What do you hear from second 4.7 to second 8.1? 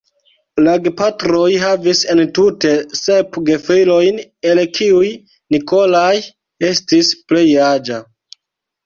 kiuj "Nikolaj" estis plej aĝa.